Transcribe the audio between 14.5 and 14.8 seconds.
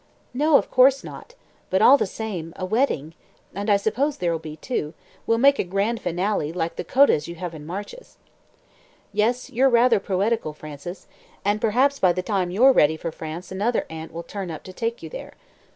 to